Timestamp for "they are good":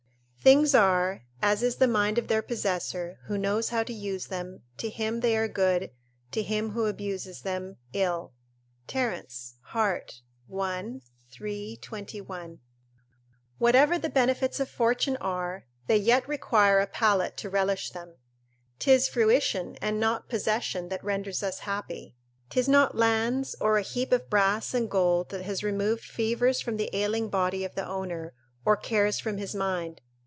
5.19-5.91